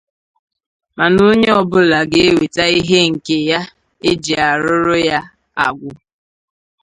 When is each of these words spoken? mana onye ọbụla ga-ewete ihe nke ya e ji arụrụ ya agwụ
mana 0.97 1.19
onye 1.29 1.49
ọbụla 1.61 1.99
ga-ewete 2.11 2.65
ihe 2.79 2.99
nke 3.11 3.35
ya 3.49 3.61
e 4.09 4.11
ji 4.23 4.33
arụrụ 4.49 4.95
ya 5.09 5.19
agwụ 5.65 5.91